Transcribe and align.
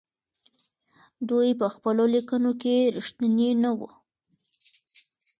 دوی 1.29 1.49
په 1.59 1.67
خپلو 1.75 2.03
ليکنو 2.15 2.51
کې 2.61 2.75
رښتيني 2.97 3.49
نه 3.63 3.71
وو. 3.77 3.89